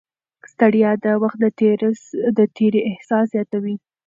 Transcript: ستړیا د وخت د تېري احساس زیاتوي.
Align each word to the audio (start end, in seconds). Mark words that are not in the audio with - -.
ستړیا 0.51 0.91
د 1.03 1.05
وخت 1.23 1.37
د 2.37 2.39
تېري 2.57 2.81
احساس 2.91 3.25
زیاتوي. 3.33 3.75